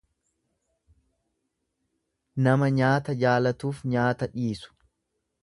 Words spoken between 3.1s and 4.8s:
jaalatuuf nyaata dhiisu..